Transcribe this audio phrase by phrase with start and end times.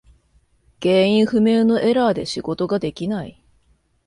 [0.81, 3.39] 原因不明のエラーで仕事ができない。